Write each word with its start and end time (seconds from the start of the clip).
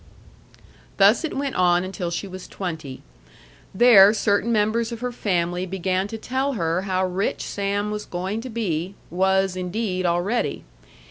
Thus 0.97 1.23
it 1.23 1.37
went 1.37 1.53
on 1.55 1.83
until 1.83 2.09
she 2.09 2.27
was 2.27 2.47
twenty. 2.47 3.03
There 3.71 4.15
certain 4.15 4.51
members 4.51 4.91
of 4.91 5.01
her 5.01 5.11
family 5.11 5.67
began 5.67 6.07
to 6.07 6.17
tell 6.17 6.53
her 6.53 6.81
how 6.89 7.05
rich 7.05 7.43
Sam 7.43 7.91
was 7.91 8.05
going 8.07 8.41
to 8.41 8.49
be 8.49 8.95
was, 9.11 9.55
indeed, 9.55 10.07
already. 10.07 10.63